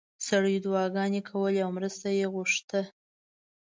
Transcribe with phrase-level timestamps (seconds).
[0.27, 2.81] سړیو دعاګانې کولې او مرسته یې غوښته.